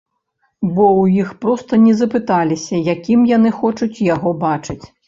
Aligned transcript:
Бо 0.73 0.85
ў 0.87 1.19
іх 1.25 1.29
проста 1.45 1.73
не 1.85 1.93
запыталіся, 2.01 2.83
якім 2.97 3.31
яны 3.37 3.57
хочуць 3.63 3.95
яго 4.15 4.39
бачыць. 4.47 4.81